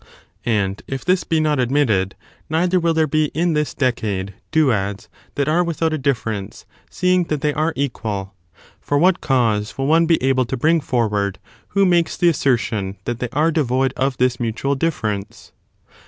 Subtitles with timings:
[0.47, 2.15] And, if this be not admitted,
[2.49, 6.23] neither will there is.shownin the be in this decade duads that are without a dif
[6.23, 8.33] cases of a de ference, seeing that they are equal;
[8.79, 11.37] for what ^*' cause will one be able to bring forward
[11.77, 15.51] who makes the assertion that they are devoid of this mutual difference?